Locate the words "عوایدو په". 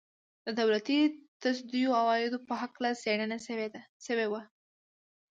2.01-2.53